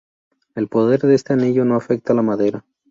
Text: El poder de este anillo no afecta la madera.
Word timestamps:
El 0.55 0.67
poder 0.67 1.01
de 1.01 1.13
este 1.13 1.33
anillo 1.33 1.63
no 1.63 1.75
afecta 1.75 2.15
la 2.15 2.23
madera. 2.23 2.63